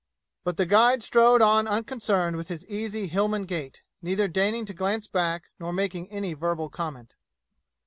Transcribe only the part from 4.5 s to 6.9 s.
to glance back nor making any verbal